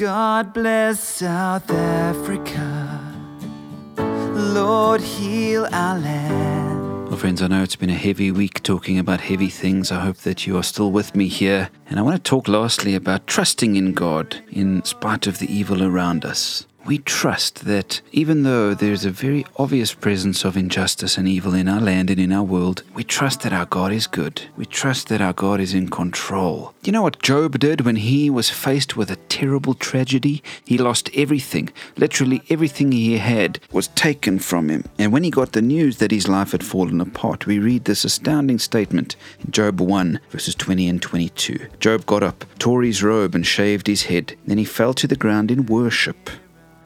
God 0.00 0.54
bless 0.54 0.98
South 0.98 1.70
Africa. 1.70 2.98
Lord, 3.98 5.02
heal 5.02 5.68
our 5.72 5.98
land. 5.98 7.08
Well, 7.08 7.18
friends, 7.18 7.42
I 7.42 7.48
know 7.48 7.62
it's 7.62 7.76
been 7.76 7.90
a 7.90 7.94
heavy 7.94 8.32
week 8.32 8.62
talking 8.62 8.98
about 8.98 9.20
heavy 9.20 9.50
things. 9.50 9.92
I 9.92 10.00
hope 10.00 10.16
that 10.18 10.46
you 10.46 10.56
are 10.56 10.62
still 10.62 10.90
with 10.90 11.14
me 11.14 11.28
here. 11.28 11.68
And 11.90 11.98
I 11.98 12.02
want 12.02 12.16
to 12.16 12.22
talk 12.22 12.48
lastly 12.48 12.94
about 12.94 13.26
trusting 13.26 13.76
in 13.76 13.92
God 13.92 14.42
in 14.48 14.82
spite 14.84 15.26
of 15.26 15.38
the 15.38 15.54
evil 15.54 15.82
around 15.82 16.24
us 16.24 16.66
we 16.86 16.98
trust 16.98 17.66
that 17.66 18.00
even 18.12 18.42
though 18.42 18.74
there's 18.74 19.04
a 19.04 19.10
very 19.10 19.44
obvious 19.56 19.92
presence 19.92 20.44
of 20.44 20.56
injustice 20.56 21.18
and 21.18 21.28
evil 21.28 21.54
in 21.54 21.68
our 21.68 21.80
land 21.80 22.10
and 22.10 22.18
in 22.18 22.32
our 22.32 22.42
world, 22.42 22.82
we 22.94 23.04
trust 23.04 23.42
that 23.42 23.52
our 23.52 23.66
God 23.66 23.92
is 23.92 24.06
good. 24.06 24.42
We 24.56 24.66
trust 24.66 25.08
that 25.08 25.20
our 25.20 25.32
God 25.32 25.60
is 25.60 25.74
in 25.74 25.88
control. 25.88 26.74
You 26.82 26.92
know 26.92 27.02
what 27.02 27.22
Job 27.22 27.58
did 27.58 27.82
when 27.82 27.96
he 27.96 28.30
was 28.30 28.48
faced 28.50 28.96
with 28.96 29.10
a 29.10 29.16
terrible 29.28 29.74
tragedy? 29.74 30.42
He 30.64 30.78
lost 30.78 31.10
everything. 31.14 31.70
Literally 31.96 32.42
everything 32.48 32.92
he 32.92 33.18
had 33.18 33.60
was 33.70 33.88
taken 33.88 34.38
from 34.38 34.68
him. 34.68 34.84
And 34.98 35.12
when 35.12 35.24
he 35.24 35.30
got 35.30 35.52
the 35.52 35.62
news 35.62 35.98
that 35.98 36.10
his 36.10 36.28
life 36.28 36.52
had 36.52 36.64
fallen 36.64 37.00
apart, 37.00 37.46
we 37.46 37.58
read 37.58 37.84
this 37.84 38.04
astounding 38.04 38.58
statement 38.58 39.16
in 39.44 39.50
Job 39.50 39.80
1, 39.80 40.20
verses 40.30 40.54
20 40.54 40.88
and 40.88 41.02
22. 41.02 41.58
Job 41.78 42.06
got 42.06 42.22
up, 42.22 42.44
tore 42.58 42.82
his 42.82 43.02
robe, 43.02 43.34
and 43.34 43.46
shaved 43.46 43.86
his 43.86 44.04
head. 44.04 44.36
Then 44.46 44.58
he 44.58 44.64
fell 44.64 44.94
to 44.94 45.06
the 45.06 45.16
ground 45.16 45.50
in 45.50 45.66
worship 45.66 46.30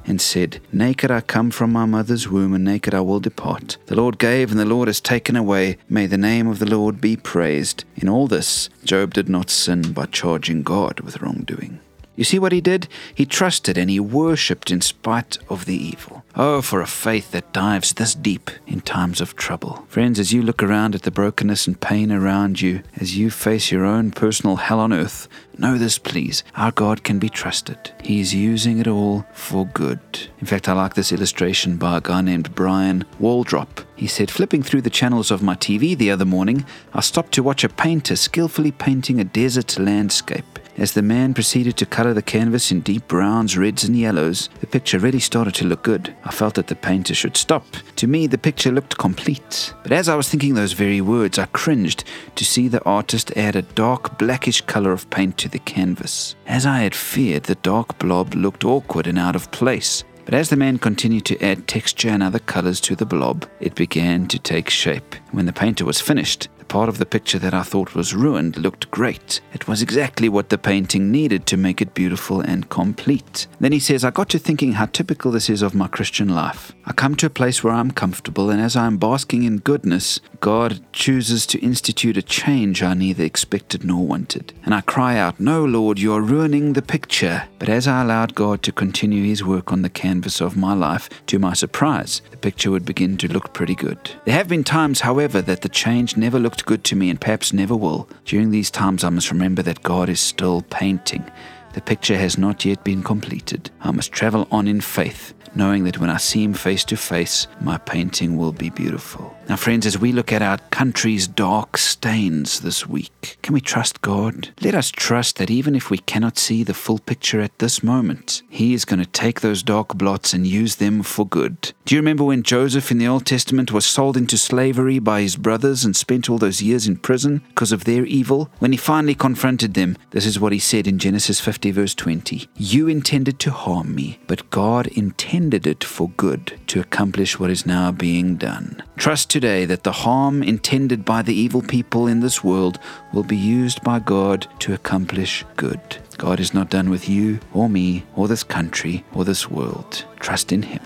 and 0.07 0.21
said, 0.21 0.61
Naked 0.73 1.11
I 1.11 1.21
come 1.21 1.51
from 1.51 1.73
my 1.73 1.85
mother's 1.85 2.29
womb, 2.29 2.55
and 2.55 2.65
naked 2.65 2.95
I 2.95 3.01
will 3.01 3.21
depart. 3.21 3.77
The 3.87 3.97
Lord 3.97 4.19
gave, 4.19 4.51
and 4.51 4.61
the 4.61 4.65
Lord 4.65 4.89
has 4.89 5.01
taken 5.01 5.37
away. 5.37 5.79
May 5.89 6.07
the 6.07 6.19
name 6.19 6.47
of 6.47 6.59
the 6.59 6.69
Lord 6.69 7.01
be 7.01 7.17
praised. 7.17 7.85
In 7.97 8.09
all 8.09 8.27
this, 8.27 8.69
Job 8.85 9.15
did 9.15 9.29
not 9.29 9.51
sin 9.51 9.93
by 9.93 10.07
charging 10.07 10.63
God 10.63 11.01
with 11.01 11.21
wrongdoing. 11.21 11.81
You 12.17 12.25
see 12.25 12.39
what 12.39 12.53
he 12.53 12.61
did? 12.61 12.87
He 13.15 13.27
trusted 13.27 13.77
and 13.77 13.91
he 13.91 13.99
worshipped 13.99 14.71
in 14.71 14.81
spite 14.81 15.39
of 15.49 15.65
the 15.65 15.77
evil. 15.77 16.25
Oh, 16.37 16.63
for 16.63 16.81
a 16.81 16.87
faith 16.87 17.33
that 17.33 17.53
dives 17.53 17.93
this 17.93 18.15
deep 18.15 18.51
in 18.67 18.81
times 18.81 19.21
of 19.21 19.37
trouble. 19.37 19.85
Friends, 19.89 20.19
as 20.19 20.33
you 20.33 20.43
look 20.43 20.63
around 20.63 20.95
at 20.95 21.03
the 21.03 21.11
brokenness 21.11 21.67
and 21.67 21.81
pain 21.81 22.13
around 22.13 22.61
you, 22.61 22.83
as 22.97 23.17
you 23.17 23.31
face 23.31 23.71
your 23.71 23.85
own 23.85 24.11
personal 24.11 24.57
hell 24.57 24.81
on 24.81 24.93
earth, 24.93 25.29
know 25.59 25.79
this, 25.79 25.99
please. 25.99 26.45
Our 26.57 26.73
God 26.73 27.05
can 27.05 27.19
be 27.19 27.29
trusted. 27.29 27.93
He 28.03 28.21
is 28.21 28.35
using 28.35 28.79
it 28.79 28.87
all 28.87 29.27
for 29.33 29.67
good. 29.67 30.01
In 30.41 30.47
fact, 30.47 30.69
I 30.69 30.73
like 30.73 30.95
this 30.95 31.13
illustration 31.13 31.77
by 31.77 31.99
a 31.99 32.01
guy 32.01 32.21
named 32.21 32.55
Brian 32.55 33.05
Waldrop. 33.21 33.85
He 33.97 34.07
said, 34.07 34.31
Flipping 34.31 34.63
through 34.63 34.83
the 34.83 34.91
channels 34.91 35.31
of 35.31 35.43
my 35.43 35.55
TV 35.55 35.97
the 35.97 36.11
other 36.11 36.25
morning, 36.25 36.65
I 36.93 37.01
stopped 37.01 37.33
to 37.33 37.43
watch 37.43 37.65
a 37.65 37.69
painter 37.69 38.17
skillfully 38.17 38.73
painting 38.73 39.21
a 39.21 39.25
desert 39.25 39.79
landscape. 39.79 40.59
As 40.77 40.93
the 40.93 41.03
man 41.03 41.35
proceeded 41.35 41.77
to 41.77 41.87
colour 41.87 42.13
the 42.13 42.23
canvas 42.23 42.73
in 42.73 42.81
deep 42.81 43.07
browns, 43.07 43.57
reds, 43.57 43.85
and 43.85 43.97
yellows, 43.97 44.49
the 44.61 44.67
picture 44.67 44.99
really 44.99 45.21
started 45.21 45.55
to 45.55 45.67
look 45.67 45.85
good. 45.85 46.15
I 46.25 46.33
felt 46.33 46.55
that 46.55 46.67
the 46.67 46.75
painter 46.75 47.15
should 47.15 47.37
stop. 47.37 47.65
To 47.97 48.09
me, 48.09 48.27
the 48.27 48.39
picture 48.39 48.73
looked 48.73 48.99
complete. 48.99 49.73
But 49.85 49.93
as 49.93 50.09
I 50.09 50.17
was 50.17 50.29
thinking 50.29 50.55
those 50.55 50.73
very 50.73 51.01
words, 51.01 51.39
I 51.39 51.47
cringed 51.47 52.03
to 52.35 52.45
see 52.45 52.67
the 52.67 52.83
artist 52.85 53.37
add 53.37 53.55
a 53.55 53.63
dark 53.63 54.19
blackish 54.19 54.63
colour 54.63 54.91
of 54.91 55.09
paint 55.11 55.39
to 55.39 55.49
the 55.49 55.61
canvas. 55.61 56.35
As 56.47 56.67
I 56.67 56.79
had 56.79 56.95
feared, 56.95 57.45
the 57.45 57.55
dark 57.57 57.99
blob 58.01 58.35
looked 58.35 58.65
awkward 58.65 59.07
and 59.07 59.19
out 59.19 59.37
of 59.37 59.53
place. 59.53 60.03
But 60.25 60.35
as 60.35 60.49
the 60.49 60.57
man 60.57 60.79
continued 60.79 61.27
to 61.27 61.45
add 61.45 61.69
texture 61.69 62.09
and 62.09 62.23
other 62.23 62.39
colors 62.39 62.81
to 62.81 62.97
the 62.97 63.05
blob, 63.05 63.47
it 63.61 63.75
began 63.75 64.27
to 64.29 64.39
take 64.39 64.71
shape. 64.71 65.15
When 65.33 65.45
the 65.45 65.53
painter 65.53 65.85
was 65.85 66.01
finished, 66.01 66.49
the 66.65 66.73
part 66.73 66.89
of 66.89 66.97
the 66.97 67.05
picture 67.05 67.39
that 67.39 67.53
I 67.53 67.63
thought 67.63 67.95
was 67.95 68.15
ruined 68.15 68.57
looked 68.57 68.91
great. 68.91 69.43
It 69.53 69.69
was 69.69 69.83
exactly 69.83 70.31
what 70.31 70.49
the 70.49 70.57
painting 70.57 71.13
needed 71.13 71.45
to 71.47 71.59
make 71.59 71.83
it 71.83 71.93
beautiful 71.93 72.41
and 72.41 72.71
complete. 72.71 73.47
Then 73.61 73.73
he 73.73 73.79
says, 73.79 74.03
I 74.03 74.11
got 74.11 74.31
to 74.31 74.39
thinking 74.39 74.73
how 74.73 74.87
typical 74.87 75.31
this 75.31 75.51
is 75.51 75.61
of 75.61 75.75
my 75.75 75.89
Christian 75.89 76.29
life. 76.29 76.73
I 76.87 76.93
come 76.93 77.17
to 77.17 77.27
a 77.27 77.31
place 77.31 77.63
where 77.63 77.75
I'm 77.75 77.91
comfortable, 77.91 78.49
and 78.49 78.63
as 78.63 78.77
I'm 78.77 78.97
basking 78.97 79.43
in 79.43 79.59
goodness, 79.59 80.21
God 80.45 80.85
chooses 80.93 81.47
to 81.47 81.59
institute 81.61 82.19
a 82.19 82.23
change 82.23 82.83
I 82.83 82.93
neither 82.93 83.25
expected 83.25 83.83
nor 83.83 84.07
wanted. 84.07 84.53
And 84.63 84.75
I 84.75 84.83
cry 84.83 85.17
out, 85.17 85.41
No, 85.41 85.65
Lord, 85.65 85.99
you 85.99 86.13
are 86.13 86.21
ruining 86.21 86.75
the 86.75 86.83
picture. 86.83 87.45
But 87.59 87.71
as 87.71 87.89
I 87.89 88.03
allowed 88.03 88.35
God 88.35 88.63
to 88.65 88.71
continue 88.71 89.25
his 89.25 89.43
work 89.43 89.73
on 89.73 89.81
the 89.81 89.89
canvas 89.89 90.43
of 90.43 90.55
my 90.55 90.75
life, 90.75 91.09
to 91.29 91.39
my 91.39 91.55
surprise, 91.55 92.21
the 92.31 92.37
picture 92.37 92.71
would 92.71 92.85
begin 92.85 93.17
to 93.17 93.33
look 93.33 93.55
pretty 93.55 93.75
good. 93.75 93.99
There 94.27 94.35
have 94.35 94.49
been 94.49 94.65
times, 94.65 95.01
however, 95.01 95.41
that 95.41 95.63
the 95.63 95.71
change 95.71 96.19
never 96.19 96.39
looked 96.39 96.67
good 96.67 96.85
to 96.85 96.95
me 96.95 97.09
and 97.09 97.19
perhaps 97.19 97.55
never 97.55 97.75
will. 97.75 98.07
During 98.27 98.51
these 98.51 98.71
times, 98.71 99.03
I 99.03 99.09
must 99.09 99.31
remember 99.31 99.63
that 99.63 99.83
God 99.83 100.11
is 100.11 100.21
still 100.21 100.61
painting. 100.69 101.25
The 101.73 101.81
picture 101.81 102.19
has 102.19 102.37
not 102.37 102.67
yet 102.67 102.85
been 102.85 103.03
completed. 103.03 103.71
I 103.81 103.93
must 103.93 104.13
travel 104.13 104.47
on 104.51 104.69
in 104.69 104.83
faith, 104.83 105.33
knowing 105.57 105.85
that 105.85 105.99
when 105.99 106.11
I 106.11 106.17
see 106.17 106.43
Him 106.43 106.55
face 106.55 106.85
to 106.85 106.97
face, 106.97 107.47
my 107.61 107.79
painting 107.79 108.37
will 108.37 108.53
be 108.53 108.71
beautiful. 108.71 109.35
Now, 109.49 109.57
friends, 109.57 109.85
as 109.87 109.99
we 109.99 110.13
look 110.13 110.33
at 110.33 110.43
our 110.43 110.59
country's 110.71 111.27
dark 111.27 111.77
stains 111.77 112.61
this 112.61 112.87
week, 112.87 113.39
can 113.43 113.53
we 113.53 113.61
trust 113.61 114.01
God? 114.01 114.51
Let 114.63 114.75
us 114.75 114.91
trust 114.91 115.37
that 115.37 115.51
even 115.51 115.75
if 115.75 115.91
we 115.91 115.99
cannot 115.99 116.39
see 116.39 116.63
the 116.63 116.73
full 116.73 116.99
picture 116.99 117.41
at 117.41 117.59
this 117.59 117.83
moment, 117.83 118.43
He 118.55 118.73
is 118.73 118.85
going 118.85 119.01
to 119.01 119.07
take 119.07 119.41
those 119.41 119.65
dark 119.65 119.97
blots 119.97 120.33
and 120.33 120.47
use 120.47 120.77
them 120.77 121.03
for 121.03 121.27
good. 121.27 121.73
Do 121.87 121.97
you 121.97 122.01
remember 122.01 122.23
when 122.23 122.45
Joseph 122.45 122.93
in 122.93 122.99
the 122.99 123.09
Old 123.09 123.27
Testament 123.27 123.73
was 123.73 123.85
sold 123.85 124.17
into 124.17 124.39
slavery 124.39 125.01
by 125.01 125.23
his 125.23 125.35
brothers 125.35 125.85
and 125.85 125.97
spent 125.97 126.31
all 126.31 126.39
those 126.39 126.63
years 126.63 126.87
in 126.87 126.99
prison 126.99 127.43
because 127.49 127.73
of 127.73 127.83
their 127.83 128.05
evil? 128.05 128.49
When 128.61 128.71
he 128.71 128.79
finally 128.79 129.17
confronted 129.17 129.75
them, 129.75 129.97
this 130.11 130.25
is 130.25 130.39
what 130.39 130.53
he 130.53 130.61
said 130.61 130.87
in 130.87 131.01
Genesis 131.01 131.41
50, 131.41 131.73
verse 131.73 131.97
20 131.97 132.49
You 132.57 132.87
intended 132.87 133.41
to 133.41 133.51
harm 133.51 133.93
me, 133.93 134.21
but 134.29 134.49
God 134.51 134.87
intended 134.87 135.67
it 135.67 135.83
for 135.83 136.11
good 136.11 136.57
to 136.69 136.79
accomplish 136.79 137.41
what 137.41 137.51
is 137.51 137.67
now 137.67 137.91
being 137.91 138.37
done. 138.37 138.81
Trust 138.97 139.31
today 139.31 139.65
that 139.65 139.83
the 139.83 139.91
harm 139.91 140.45
intended 140.45 141.05
by 141.05 141.23
the 141.23 141.35
evil 141.35 141.61
people 141.61 142.07
in 142.07 142.21
this 142.21 142.45
world 142.45 142.79
will 143.13 143.25
be 143.25 143.37
used 143.37 143.83
by 143.83 143.99
God 143.99 144.47
to 144.61 144.75
accomplish 144.75 145.45
good. 145.57 145.99
God 146.17 146.41
is 146.41 146.55
not 146.55 146.71
done 146.71 146.91
with 146.91 147.09
you 147.09 147.41
or 147.53 147.69
me 147.69 148.05
or 148.17 148.29
this 148.29 148.43
country 148.43 149.05
or 149.13 149.25
this 149.25 149.51
world. 149.51 150.05
Trust 150.21 150.53
in 150.53 150.63
Him. 150.63 150.83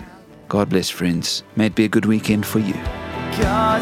God 0.47 0.69
bless, 0.69 0.89
friends. 0.89 1.43
May 1.55 1.67
it 1.67 1.75
be 1.75 1.85
a 1.85 1.89
good 1.89 2.05
weekend 2.05 2.45
for 2.45 2.59
you. 2.59 2.73
God. 3.41 3.81